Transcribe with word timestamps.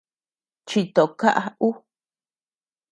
Chito 0.67 1.03
kaʼa 1.19 1.43
ú. 1.67 1.69